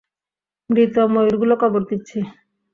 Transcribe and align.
মৃত 0.69 0.95
ময়ূরগুলো 1.13 1.55
কবর 1.61 1.81
দিচ্ছি। 1.89 2.17